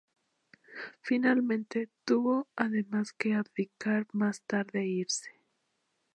Finalmente 1.03 1.87
tuvo 2.05 2.47
además 2.55 3.13
que 3.13 3.35
abdicar 3.35 4.07
más 4.13 4.41
tarde 4.41 4.79
e 4.79 4.87
irse. 4.87 5.29